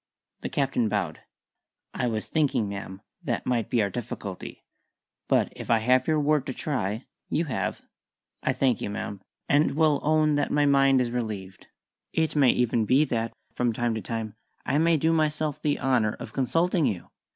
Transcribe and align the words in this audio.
The 0.39 0.49
Captain 0.49 0.89
bowed. 0.89 1.19
"I 1.93 2.07
was 2.07 2.25
thinking, 2.25 2.67
ma'am, 2.67 3.01
that 3.23 3.45
might 3.45 3.69
be 3.69 3.83
our 3.83 3.91
difficulty. 3.91 4.63
But 5.27 5.53
if 5.55 5.69
I 5.69 5.77
have 5.77 6.07
your 6.07 6.19
word 6.19 6.47
to 6.47 6.55
try" 6.55 7.05
"You 7.29 7.45
have." 7.45 7.83
"I 8.41 8.51
thank 8.51 8.81
you, 8.81 8.89
ma'am, 8.89 9.21
and 9.47 9.75
will 9.75 9.99
own 10.01 10.33
that 10.37 10.49
my 10.49 10.65
mind 10.65 11.01
is 11.01 11.11
relieved. 11.11 11.67
It 12.13 12.35
may 12.35 12.49
even 12.49 12.85
be 12.85 13.05
that, 13.05 13.31
from 13.53 13.73
time 13.73 13.93
to 13.93 14.01
time, 14.01 14.33
I 14.65 14.79
may 14.79 14.97
do 14.97 15.13
myself 15.13 15.61
the 15.61 15.79
honour 15.79 16.13
of 16.13 16.33
consulting 16.33 16.87
you. 16.87 17.11